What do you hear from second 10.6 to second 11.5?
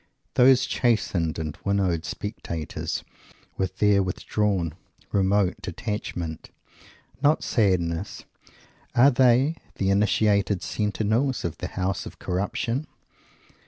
sentinels